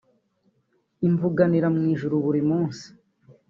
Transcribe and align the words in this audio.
amvuganira 1.05 1.67
mu 1.75 1.81
ijuru 1.93 2.15
buri 2.25 2.41
munsi 2.49 2.85